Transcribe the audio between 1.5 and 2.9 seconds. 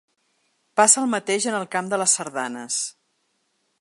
en el camp de les sardanes.